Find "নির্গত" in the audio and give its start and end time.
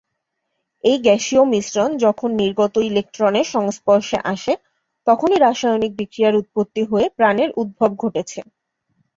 2.41-2.75